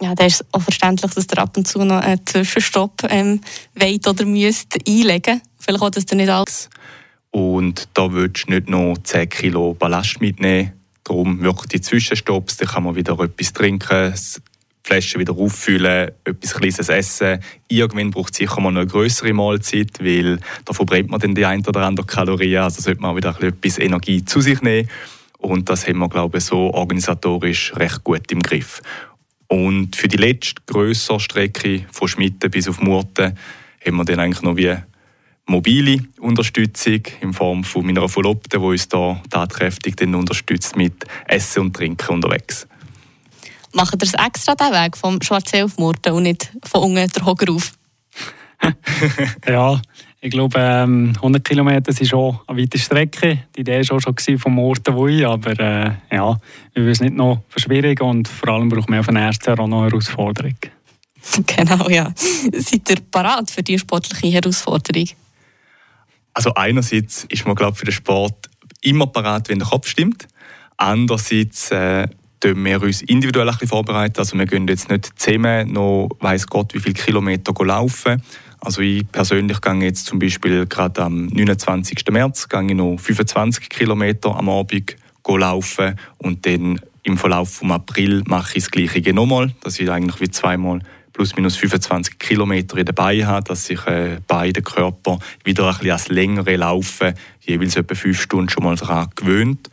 Ja, 0.00 0.16
da 0.16 0.24
ist 0.24 0.44
auch 0.50 0.62
verständlich, 0.62 1.12
dass 1.12 1.26
ihr 1.30 1.38
ab 1.38 1.56
und 1.56 1.68
zu 1.68 1.84
noch 1.84 2.00
einen 2.00 2.26
Zwischenstopp 2.26 3.06
ähm, 3.08 3.40
wollt 3.76 4.08
oder 4.08 4.24
müsst 4.24 4.76
einlegen. 4.88 5.40
Vielleicht 5.60 5.82
auch, 5.82 5.90
dass 5.90 6.10
ihr 6.10 6.16
nicht 6.16 6.30
alles... 6.30 6.68
Und 7.30 7.88
da 7.94 8.12
willst 8.12 8.48
du 8.48 8.52
nicht 8.52 8.68
noch 8.68 8.96
10 9.02 9.28
Kilo 9.28 9.74
Ballast 9.74 10.20
mitnehmen. 10.20 10.72
Darum 11.04 11.40
wirklich 11.40 11.68
die 11.68 11.80
Zwischenstopps, 11.80 12.56
da 12.56 12.66
kann 12.66 12.84
man 12.84 12.96
wieder 12.96 13.18
etwas 13.18 13.52
trinken, 13.52 14.14
Flasche 14.82 15.18
wieder 15.18 15.36
auffüllen, 15.36 16.10
etwas 16.24 16.54
Kleines 16.54 16.88
essen. 16.88 17.40
Irgendwann 17.68 18.10
braucht 18.10 18.32
es 18.32 18.38
sicher 18.38 18.60
mal 18.60 18.70
eine 18.70 18.86
größere 18.86 19.32
Mahlzeit, 19.32 20.00
weil 20.00 20.40
da 20.64 20.72
verbrennt 20.72 21.10
man 21.10 21.20
dann 21.20 21.34
die 21.34 21.44
ein 21.44 21.64
oder 21.66 21.82
andere 21.82 22.06
Kalorien. 22.06 22.62
Also 22.62 22.80
sollte 22.80 23.00
man 23.00 23.12
auch 23.12 23.16
wieder 23.16 23.36
etwas 23.40 23.78
Energie 23.78 24.24
zu 24.24 24.40
sich 24.40 24.62
nehmen. 24.62 24.88
Und 25.38 25.68
das 25.68 25.86
haben 25.86 25.98
wir, 25.98 26.08
glaube 26.08 26.38
ich, 26.38 26.44
so 26.44 26.72
organisatorisch 26.72 27.74
recht 27.76 28.02
gut 28.04 28.30
im 28.32 28.40
Griff. 28.40 28.82
Und 29.48 29.96
für 29.96 30.08
die 30.08 30.16
letzte 30.16 30.62
größere 30.66 31.20
Strecke 31.20 31.86
von 31.90 32.08
Schmitten 32.08 32.50
bis 32.50 32.68
auf 32.68 32.80
Murten 32.80 33.36
haben 33.84 33.96
wir 33.96 34.04
dann 34.04 34.20
eigentlich 34.20 34.42
noch 34.42 34.56
wie 34.56 34.76
mobile 35.46 36.02
Unterstützung 36.20 37.00
in 37.20 37.32
Form 37.32 37.64
von 37.64 37.84
meiner 37.84 38.08
Verlobten, 38.08 38.60
die 38.60 38.66
uns 38.66 38.88
da 38.88 39.20
tatkräftig 39.30 39.96
dann 39.96 40.14
unterstützt 40.14 40.76
mit 40.76 41.04
Essen 41.26 41.62
und 41.62 41.76
Trinken 41.76 42.14
unterwegs 42.14 42.66
machen 43.72 43.98
ihr 44.00 44.06
es 44.06 44.14
extra 44.14 44.54
den 44.54 44.72
Weg 44.72 44.96
vom 44.96 45.20
Schwarzsee 45.22 45.62
auf 45.62 45.78
Murten 45.78 46.12
und 46.12 46.24
nicht 46.24 46.52
von 46.64 46.82
unten 46.82 47.10
der 47.10 47.24
Hoger 47.24 47.52
auf? 47.52 47.72
ja, 49.48 49.80
ich 50.20 50.30
glaube, 50.30 50.58
ähm, 50.58 51.12
100 51.16 51.42
Kilometer 51.44 51.92
sind 51.92 52.08
schon 52.08 52.38
eine 52.46 52.60
weite 52.60 52.78
Strecke. 52.78 53.44
Die 53.56 53.60
Idee 53.60 53.82
war 53.88 54.00
schon 54.00 54.38
vom 54.38 54.54
Murten 54.54 54.94
wohin, 54.94 55.24
aber 55.24 55.58
äh, 55.58 55.92
ja, 56.10 56.36
wir 56.74 56.82
wollen 56.82 56.88
es 56.90 57.00
nicht 57.00 57.14
noch 57.14 57.42
verschwierigen 57.48 58.02
und 58.06 58.28
vor 58.28 58.50
allem 58.50 58.68
brauchen 58.68 58.92
wir 58.92 59.00
auf 59.00 59.06
den 59.06 59.16
ersten 59.16 59.46
Jahr 59.46 59.60
auch 59.60 59.66
noch 59.66 59.82
eine 59.82 59.90
Herausforderung. 59.90 60.56
Genau, 61.46 61.86
ja. 61.90 62.10
Seid 62.16 62.88
ihr 62.88 62.96
parat 63.10 63.50
für 63.50 63.62
die 63.62 63.78
sportliche 63.78 64.28
Herausforderung? 64.28 65.06
Also 66.40 66.54
einerseits 66.54 67.24
ist 67.24 67.44
man, 67.44 67.54
glaube 67.54 67.76
für 67.76 67.84
den 67.84 67.92
Sport 67.92 68.48
immer 68.80 69.06
parat, 69.06 69.50
wenn 69.50 69.58
der 69.58 69.68
Kopf 69.68 69.86
stimmt. 69.86 70.26
Andererseits 70.78 71.70
äh, 71.70 72.08
tun 72.40 72.64
wir 72.64 72.80
uns 72.80 73.02
individuell 73.02 73.46
ein 73.46 73.52
bisschen 73.52 73.68
vorbereiten. 73.68 74.18
Also 74.18 74.38
wir 74.38 74.46
gehen 74.46 74.66
jetzt 74.66 74.88
nicht 74.88 75.20
zusammen 75.20 75.70
noch 75.70 76.08
weiss 76.18 76.46
Gott 76.46 76.72
wie 76.72 76.80
viele 76.80 76.94
Kilometer 76.94 77.52
laufen. 77.62 78.22
Also 78.58 78.80
ich 78.80 79.06
persönlich 79.12 79.60
gehe 79.60 79.82
jetzt 79.82 80.06
zum 80.06 80.18
Beispiel 80.18 80.64
gerade 80.64 81.02
am 81.02 81.26
29. 81.26 82.04
März 82.10 82.48
gehe 82.48 82.66
ich 82.68 82.74
noch 82.74 82.96
25 82.96 83.68
Kilometer 83.68 84.34
am 84.34 84.48
Abend 84.48 84.96
laufen 85.28 85.94
und 86.16 86.46
dann 86.46 86.80
im 87.02 87.18
Verlauf 87.18 87.52
vom 87.52 87.70
April 87.72 88.22
mache 88.26 88.56
ich 88.56 88.64
das 88.64 88.70
Gleiche 88.70 89.12
nochmal, 89.12 89.52
dass 89.62 89.78
ich 89.78 89.90
eigentlich 89.90 90.22
wie 90.22 90.30
zweimal 90.30 90.80
plus 91.20 91.36
minus 91.36 91.56
25 91.56 92.18
Kilometer 92.18 92.78
in 92.78 92.86
den 92.86 92.94
Beinen 92.94 93.26
habe, 93.26 93.44
dass 93.44 93.66
sich 93.66 93.86
äh, 93.86 94.20
beide 94.26 94.62
Körper 94.62 95.18
wieder 95.44 95.66
ein 95.66 95.72
bisschen 95.72 95.90
ans 95.90 96.08
längere 96.08 96.56
Laufen, 96.56 97.12
jeweils 97.42 97.76
etwa 97.76 97.94
fünf 97.94 98.22
Stunden 98.22 98.48
schon 98.48 98.64
mal 98.64 98.74
daran 98.74 99.10
gewöhnt. 99.14 99.68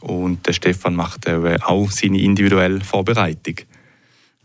Und 0.00 0.44
der 0.44 0.52
Stefan 0.52 0.96
macht 0.96 1.30
auch 1.30 1.88
seine 1.92 2.18
individuelle 2.20 2.80
Vorbereitung. 2.80 3.58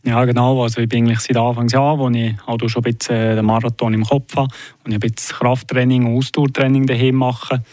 Ja, 0.03 0.25
genau. 0.25 0.61
Also 0.61 0.81
ich 0.81 0.87
bin 0.87 1.05
eigentlich 1.05 1.21
seit 1.21 1.37
Anfangsjahr, 1.37 1.97
wo 1.97 2.07
ich 2.09 2.35
auch 2.45 2.59
schon 2.69 2.85
ein 2.85 2.93
bisschen 2.93 3.15
äh, 3.15 3.35
den 3.35 3.45
Marathon 3.45 3.95
im 3.95 4.03
Kopf 4.03 4.35
habe 4.35 4.53
und 4.83 4.93
ein 4.93 4.99
bisschen 4.99 5.37
Krafttraining 5.37 6.05
und 6.05 6.17
Ausdauertraining 6.17 6.85
daheim 6.85 7.15
mache. 7.15 7.63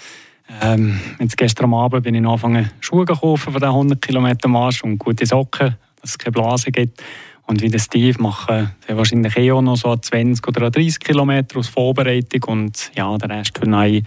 Ähm, 0.62 0.98
jetzt 1.20 1.36
gestern 1.36 1.74
Abend 1.74 2.02
bin 2.02 2.14
ich 2.14 2.24
angefangen, 2.24 2.70
Schuhe 2.80 3.04
gekauft 3.04 3.44
für 3.44 3.60
den 3.60 3.64
100 3.64 4.00
Kilometer 4.00 4.48
Marsch 4.48 4.82
und 4.82 4.96
gute 4.96 5.26
Socken, 5.26 5.76
dass 6.00 6.12
es 6.12 6.18
keine 6.18 6.32
Blase 6.32 6.72
gibt. 6.72 7.02
Und 7.46 7.60
wie 7.60 7.68
der 7.68 7.78
Steve 7.78 8.20
mache 8.22 8.74
ich 8.88 8.96
wahrscheinlich 8.96 9.36
eh 9.36 9.52
auch 9.52 9.60
noch 9.60 9.76
so 9.76 9.94
20 9.94 10.46
oder 10.48 10.70
30 10.70 10.98
Kilometer 10.98 11.58
aus 11.58 11.68
Vorbereitung 11.68 12.42
und 12.44 12.90
ja, 12.96 13.16
der 13.18 13.28
Rest 13.28 13.58
für 13.58 13.86
ich, 13.86 14.04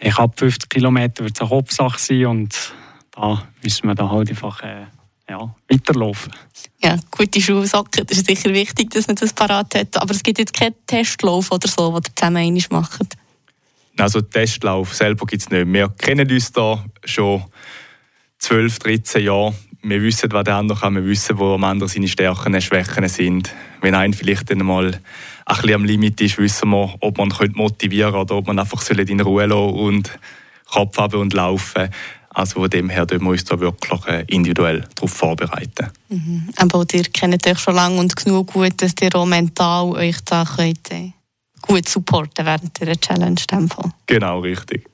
ich 0.00 0.16
ab 0.16 0.38
50 0.38 0.68
Kilometer 0.68 1.24
wird 1.24 1.34
es 1.34 1.40
eine 1.40 1.50
Kopfsache 1.50 1.98
sein 1.98 2.26
und 2.26 2.72
da 3.10 3.42
müssen 3.62 3.88
wir 3.88 3.94
da 3.94 4.08
halt 4.08 4.30
einfach 4.30 4.62
äh, 4.62 4.86
ja, 5.28 5.54
weiterlaufen. 5.68 6.32
Ja, 6.82 6.96
gute 7.10 7.40
Schuhsocken, 7.40 8.06
das 8.06 8.18
ist 8.18 8.26
sicher 8.26 8.52
wichtig, 8.52 8.90
dass 8.90 9.06
man 9.06 9.16
das 9.16 9.32
parat 9.32 9.74
hat. 9.74 10.00
Aber 10.00 10.12
es 10.12 10.22
gibt 10.22 10.38
jetzt 10.38 10.52
keinen 10.52 10.74
Testlauf 10.86 11.50
oder 11.50 11.68
so, 11.68 11.88
den 11.98 12.02
ihr 12.06 12.16
zusammen 12.16 12.36
einmal 12.36 12.82
macht. 12.82 13.16
Also 13.96 14.20
Testlauf 14.20 14.94
selber 14.94 15.26
gibt 15.26 15.42
es 15.42 15.50
nicht. 15.50 15.72
Wir 15.72 15.88
kennen 15.88 16.30
uns 16.30 16.52
da 16.52 16.84
schon 17.04 17.44
12, 18.38 18.78
13 18.80 19.24
Jahre. 19.24 19.54
Wir 19.86 20.02
wissen, 20.02 20.32
was 20.32 20.44
der 20.44 20.56
andere 20.56 20.80
kann. 20.80 20.94
Wir 20.94 21.04
wissen, 21.04 21.38
wo 21.38 21.54
am 21.54 21.64
anderen 21.64 21.88
seine 21.88 22.08
Stärken 22.08 22.54
und 22.54 22.62
Schwächen 22.62 23.06
sind. 23.08 23.54
Wenn 23.82 23.94
ein 23.94 24.14
vielleicht 24.14 24.50
dann 24.50 24.58
mal 24.58 24.86
ein 24.86 25.56
bisschen 25.56 25.74
am 25.74 25.84
Limit 25.84 26.20
ist, 26.22 26.38
wissen 26.38 26.70
wir, 26.70 26.94
ob 27.00 27.18
man 27.18 27.32
motivieren 27.52 28.12
könnte 28.12 28.32
oder 28.32 28.38
ob 28.38 28.46
man 28.46 28.58
einfach 28.58 28.90
in 28.90 29.20
Ruhe 29.20 29.46
lassen 29.46 29.74
und 29.74 30.18
Kopf 30.66 30.96
haben 30.96 31.20
und 31.20 31.34
laufen 31.34 31.90
also 32.34 32.60
von 32.60 32.68
dem 32.68 32.88
her 32.88 33.06
wir 33.08 33.30
uns 33.30 33.44
da 33.44 33.58
wirklich 33.60 34.06
äh, 34.06 34.24
individuell 34.26 34.84
darauf 34.96 35.12
vorbereiten. 35.12 35.88
Mhm. 36.08 36.48
Aber 36.56 36.84
ihr 36.92 37.04
kennt 37.04 37.46
euch 37.46 37.58
schon 37.60 37.76
lange 37.76 37.98
und 38.00 38.16
genug 38.16 38.52
gut, 38.52 38.82
dass 38.82 38.94
ihr 39.00 39.14
auch 39.14 39.24
mental 39.24 39.92
euch 39.92 40.16
da 40.24 40.44
könnt, 40.44 40.90
äh, 40.90 41.12
gut 41.62 41.88
supporten 41.88 42.44
während 42.44 42.80
der 42.80 43.00
Challenge. 43.00 43.40
Genau, 44.06 44.40
richtig. 44.40 44.84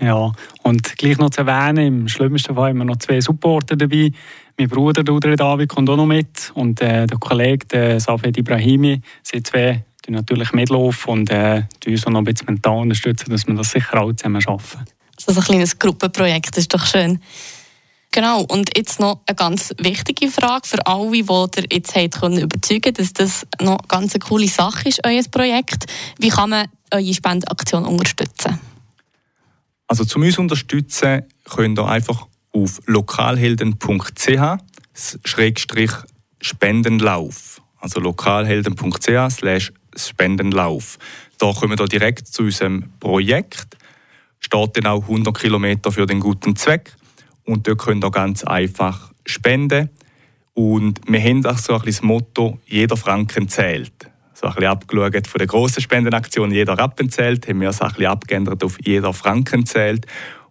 Ja, 0.00 0.32
und 0.62 0.96
gleich 0.96 1.18
noch 1.18 1.30
zu 1.30 1.40
erwähnen, 1.40 1.86
im 1.86 2.08
schlimmsten 2.08 2.54
Fall 2.54 2.70
haben 2.70 2.78
wir 2.78 2.84
noch 2.84 2.98
zwei 2.98 3.20
Supporter 3.20 3.76
dabei. 3.76 4.12
Mein 4.56 4.68
Bruder 4.68 5.02
Dudre 5.02 5.36
David 5.36 5.68
kommt 5.68 5.90
auch 5.90 5.96
noch 5.96 6.06
mit 6.06 6.52
und 6.54 6.80
äh, 6.80 7.06
der 7.06 7.18
Kollege 7.18 7.66
der 7.66 8.00
Safed 8.00 8.36
Ibrahimi, 8.36 9.00
sie 9.22 9.42
zwei 9.42 9.84
die 10.08 10.12
natürlich 10.12 10.52
mitlaufen 10.52 11.10
und 11.12 11.30
äh, 11.30 11.64
uns 11.86 12.06
auch 12.06 12.10
noch 12.10 12.20
ein 12.20 12.24
bisschen 12.24 12.46
mental 12.46 12.78
unterstützen, 12.78 13.30
dass 13.30 13.46
wir 13.46 13.54
das 13.54 13.70
sicher 13.70 13.94
alle 13.94 14.16
zusammen 14.16 14.40
schaffen. 14.40 14.84
Also 15.26 15.40
ein 15.40 15.46
kleines 15.46 15.78
Gruppenprojekt, 15.78 16.56
ist 16.56 16.72
doch 16.72 16.86
schön. 16.86 17.20
Genau, 18.10 18.42
und 18.42 18.70
jetzt 18.76 19.00
noch 19.00 19.20
eine 19.26 19.36
ganz 19.36 19.74
wichtige 19.78 20.30
Frage 20.30 20.66
für 20.66 20.86
alle, 20.86 21.10
die 21.10 21.18
ihr 21.20 21.64
jetzt 21.70 21.94
habt 21.94 22.20
können 22.20 22.38
überzeugen 22.38 22.94
dass 22.94 23.12
das 23.12 23.46
noch 23.60 23.78
eine 23.78 23.88
ganz 23.88 24.18
coole 24.18 24.48
Sache 24.48 24.88
ist, 24.88 25.00
euer 25.04 25.22
Projekt. 25.30 25.84
Wie 26.18 26.30
kann 26.30 26.50
man 26.50 26.68
eure 26.90 27.12
Spendenaktion 27.12 27.84
unterstützen? 27.84 28.58
Also 29.88 30.04
zum 30.04 30.22
uns 30.22 30.38
unterstützen 30.38 31.22
könnt 31.44 31.78
ihr 31.78 31.88
einfach 31.88 32.26
auf 32.52 32.80
lokalhelden.ch 32.86 34.58
Spendenlauf. 36.40 37.62
Also 37.78 38.00
lokalhelden.ch 38.00 39.72
Spendenlauf. 39.96 40.98
Da 41.38 41.52
kommen 41.52 41.78
wir 41.78 41.86
direkt 41.86 42.28
zu 42.28 42.44
unserem 42.44 42.92
Projekt. 43.00 43.76
Steht 44.40 44.76
dann 44.76 44.86
auch 44.86 45.02
100 45.02 45.36
Kilometer 45.36 45.90
für 45.90 46.06
den 46.06 46.20
guten 46.20 46.54
Zweck. 46.54 46.94
Und 47.44 47.66
dort 47.66 47.78
könnt 47.78 48.04
ihr 48.04 48.10
ganz 48.10 48.44
einfach 48.44 49.10
spenden. 49.24 49.88
Und 50.54 51.00
wir 51.06 51.20
haben 51.22 51.46
auch 51.46 51.56
so 51.56 51.72
ein 51.72 51.80
bisschen 51.80 52.02
das 52.02 52.02
Motto, 52.02 52.58
jeder 52.66 52.96
Franken 52.96 53.48
zählt. 53.48 54.10
So 54.40 54.46
ein 54.46 54.54
bisschen 54.54 54.68
abgeschaut 54.68 55.26
von 55.26 55.38
der 55.38 55.48
grossen 55.48 55.82
Spendenaktion, 55.82 56.52
jeder 56.52 56.74
Rappen 56.74 57.10
zählt, 57.10 57.48
haben 57.48 57.60
wir 57.60 57.70
es 57.70 57.82
ein 57.82 57.88
bisschen 57.88 58.06
abgeändert 58.06 58.62
auf 58.62 58.78
jeder 58.84 59.12
Franken 59.12 59.66
zählt. 59.66 60.06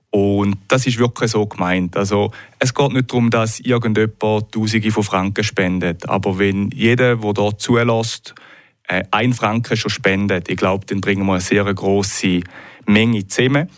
Und 0.09 0.57
das 0.67 0.85
ist 0.87 0.97
wirklich 0.97 1.31
so 1.31 1.45
gemeint. 1.45 1.95
Also, 1.95 2.31
es 2.59 2.73
geht 2.73 2.91
nicht 2.91 3.09
darum, 3.09 3.29
dass 3.29 3.61
irgendjemand 3.61 4.51
Tausende 4.51 4.91
von 4.91 5.03
Franken 5.03 5.41
spendet. 5.41 6.09
Aber 6.09 6.37
wenn 6.37 6.69
jeder, 6.71 7.15
der 7.15 7.33
hier 7.33 7.57
zulässt, 7.57 8.35
äh, 8.89 9.05
ein 9.11 9.31
Franken 9.31 9.77
schon 9.77 9.89
spendet, 9.89 10.49
ich 10.49 10.57
glaube, 10.57 10.85
dann 10.85 10.99
bringen 10.99 11.25
wir 11.25 11.33
eine 11.33 11.41
sehr 11.41 11.73
grosse 11.73 12.41
Menge 12.85 13.25
zusammen. 13.27 13.69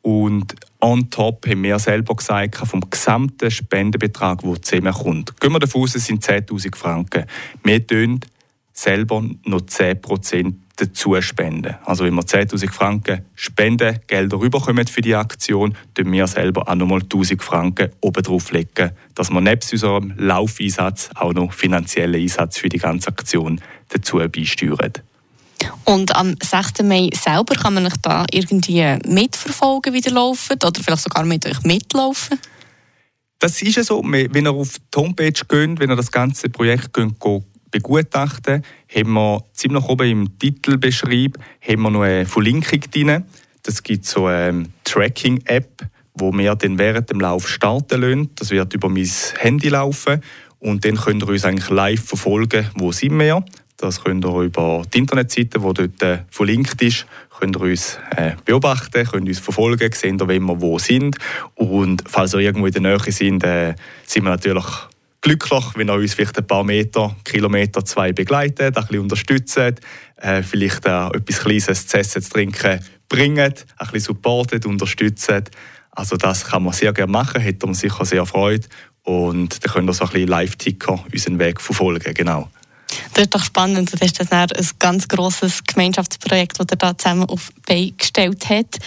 Und 0.00 0.54
on 0.80 1.10
top 1.10 1.46
haben 1.46 1.62
wir 1.62 1.78
selber 1.78 2.16
gesagt, 2.16 2.56
vom 2.56 2.88
gesamten 2.88 3.50
Spendenbetrag, 3.50 4.40
der 4.40 4.62
zusammenkommt, 4.62 5.38
gehen 5.38 5.52
wir 5.52 5.58
davon 5.58 5.82
aus, 5.82 5.94
es 5.94 6.06
sind 6.06 6.24
10'000 6.24 6.74
Franken. 6.74 7.26
Wir 7.64 7.86
tun 7.86 8.20
selber 8.78 9.24
noch 9.44 9.62
10% 9.62 10.54
dazu 10.76 11.20
spenden. 11.20 11.74
Also 11.84 12.04
wenn 12.04 12.14
wir 12.14 12.22
10'000 12.22 12.70
Franken 12.70 13.24
Spendengelder 13.34 14.38
rüberkommen 14.38 14.86
für 14.86 15.00
die 15.00 15.16
Aktion, 15.16 15.76
tun 15.94 16.12
wir 16.12 16.28
selber 16.28 16.68
auch 16.68 16.74
nochmal 16.76 17.00
1'000 17.00 17.42
Franken 17.42 17.90
oben 18.00 18.22
drauf 18.22 18.52
legen, 18.52 18.92
dass 19.16 19.30
wir 19.30 19.40
nebst 19.40 19.72
unserem 19.72 20.14
Laufeinsatz 20.16 21.10
auch 21.16 21.32
noch 21.32 21.52
finanziellen 21.52 22.22
Einsatz 22.22 22.58
für 22.58 22.68
die 22.68 22.78
ganze 22.78 23.08
Aktion 23.08 23.60
dazu 23.88 24.18
beisteuern. 24.18 24.92
Und 25.84 26.14
am 26.14 26.36
6. 26.40 26.84
Mai 26.84 27.10
selber 27.12 27.56
kann 27.56 27.74
man 27.74 27.86
euch 27.86 27.96
da 28.00 28.24
irgendwie 28.30 28.96
mitverfolgen, 29.08 29.92
wie 29.92 30.00
ihr 30.00 30.12
laufen 30.12 30.54
oder 30.64 30.80
vielleicht 30.80 31.02
sogar 31.02 31.24
mit 31.24 31.44
euch 31.46 31.62
mitlaufen? 31.64 32.38
Das 33.40 33.60
ist 33.60 33.76
ja 33.76 33.82
so. 33.82 34.04
Wenn 34.04 34.46
ihr 34.46 34.52
auf 34.52 34.76
die 34.94 34.98
Homepage 34.98 35.32
geht, 35.32 35.80
wenn 35.80 35.90
ihr 35.90 35.96
das 35.96 36.12
ganze 36.12 36.48
Projekt 36.48 36.92
geht, 36.92 37.42
begutachten, 37.70 38.62
haben 38.94 39.12
wir 39.12 39.44
ziemlich 39.52 39.84
oben 39.84 40.10
im 40.10 40.38
Titelbeschrieb 40.38 41.38
haben 41.60 41.82
wir 41.82 41.90
noch 41.90 42.02
eine 42.02 42.26
Verlinkung 42.26 42.80
drin. 42.90 43.24
Das 43.62 43.82
gibt 43.82 44.06
so 44.06 44.26
eine 44.26 44.64
Tracking-App, 44.84 45.86
wo 46.14 46.32
wir 46.32 46.54
dann 46.54 46.78
während 46.78 47.10
dem 47.10 47.20
Lauf 47.20 47.48
starten 47.48 48.00
lassen. 48.00 48.30
Das 48.36 48.50
wird 48.50 48.72
über 48.74 48.88
mein 48.88 49.10
Handy 49.38 49.68
laufen 49.68 50.22
und 50.58 50.84
dann 50.84 50.96
könnt 50.96 51.22
ihr 51.22 51.28
uns 51.28 51.44
eigentlich 51.44 51.70
live 51.70 52.04
verfolgen, 52.04 52.68
wo 52.76 52.92
sind 52.92 53.18
wir. 53.18 53.44
Das 53.76 54.02
könnt 54.02 54.24
ihr 54.24 54.40
über 54.40 54.82
die 54.92 54.98
Internetseite, 54.98 55.60
die 55.60 55.72
dort 55.72 56.02
äh, 56.02 56.18
verlinkt 56.30 56.82
ist, 56.82 57.06
könnt 57.38 57.56
ihr 57.56 57.60
uns 57.60 57.96
äh, 58.16 58.32
beobachten, 58.44 59.06
könnt 59.06 59.28
uns 59.28 59.38
verfolgen, 59.38 59.92
sehen, 59.92 60.18
wenn 60.26 60.42
wir 60.42 60.60
wo 60.60 60.80
sind. 60.80 61.16
Und 61.54 62.02
falls 62.08 62.34
ihr 62.34 62.40
irgendwo 62.40 62.66
in 62.66 62.72
der 62.72 62.82
Nähe 62.82 63.12
sind, 63.12 63.44
äh, 63.44 63.74
sind 64.04 64.24
wir 64.24 64.30
natürlich 64.30 64.66
glücklich, 65.28 65.64
wenn 65.74 65.90
ihr 65.90 65.94
uns 65.94 66.14
vielleicht 66.14 66.38
ein 66.38 66.46
paar 66.46 66.64
Meter, 66.64 67.14
Kilometer, 67.22 67.84
zwei 67.84 68.12
begleitet, 68.12 68.78
ein 68.78 68.86
bisschen 68.86 69.00
unterstützt, 69.00 69.58
äh, 69.58 70.42
vielleicht 70.42 70.86
äh, 70.86 71.08
etwas 71.08 71.40
Kleines 71.40 71.86
zu 71.86 71.98
essen, 71.98 72.22
zu 72.22 72.30
trinken 72.30 72.80
bringt, 73.10 73.38
ein 73.38 73.56
bisschen 73.78 74.00
supportet, 74.00 74.64
unterstützt. 74.64 75.50
Also 75.90 76.16
das 76.16 76.46
kann 76.46 76.62
man 76.62 76.72
sehr 76.72 76.94
gerne 76.94 77.12
machen, 77.12 77.42
hätte 77.42 77.66
man 77.66 77.74
sicher 77.74 78.06
sehr 78.06 78.24
Freude. 78.24 78.66
Und 79.02 79.62
dann 79.62 79.72
könnt 79.72 79.90
ihr 79.90 79.92
so 79.92 80.04
ein 80.04 80.10
bisschen 80.10 80.28
Live-Ticker 80.28 81.04
unseren 81.12 81.38
Weg 81.38 81.60
verfolgen, 81.60 82.14
genau. 82.14 82.48
Das 83.12 83.24
ist 83.24 83.34
doch 83.34 83.44
spannend. 83.44 83.92
Das 83.92 84.00
ist 84.00 84.20
das 84.20 84.32
ein 84.32 84.48
ganz 84.78 85.08
grosses 85.08 85.62
Gemeinschaftsprojekt, 85.64 86.58
das 86.58 86.66
ihr 86.70 86.76
da 86.76 86.96
zusammen 86.96 87.28
auf 87.28 87.50
die 87.50 87.60
Beine 87.74 87.92
gestellt 87.92 88.48
habt. 88.48 88.78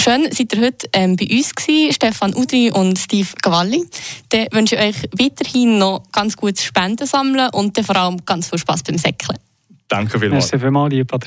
Schön, 0.00 0.28
seid 0.32 0.54
ihr 0.54 0.60
heute 0.62 0.88
ähm, 0.92 1.16
bei 1.16 1.26
uns 1.26 1.54
gewesen, 1.54 1.92
Stefan 1.92 2.34
Udri 2.34 2.70
und 2.70 2.98
Steve 2.98 3.28
Gavalli. 3.42 3.84
Dann 4.28 4.46
wünsche 4.52 4.76
ich 4.76 4.80
euch 4.80 5.10
weiterhin 5.18 5.78
noch 5.78 6.02
ganz 6.12 6.36
gutes 6.36 6.64
Spenden 6.64 7.06
sammeln 7.06 7.50
und 7.52 7.76
dann 7.76 7.84
vor 7.84 7.96
allem 7.96 8.24
ganz 8.24 8.48
viel 8.48 8.58
Spaß 8.58 8.84
beim 8.84 8.96
Säckeln. 8.96 9.38
Danke 9.88 10.20
vielmals. 10.20 10.52
Merci 10.52 10.58
vielmals, 10.58 10.92
liebe 10.92 11.18